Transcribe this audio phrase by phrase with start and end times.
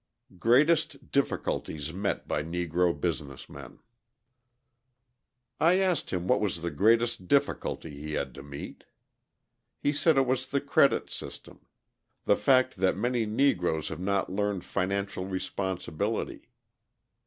[0.39, 3.77] Greatest Difficulties Met by Negro Business Men
[5.59, 8.85] I asked him what was the greatest difficulty he had to meet.
[9.77, 11.67] He said it was the credit system;
[12.23, 16.49] the fact that many Negroes have not learned financial responsibility.